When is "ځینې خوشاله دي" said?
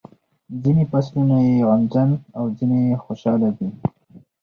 2.57-3.69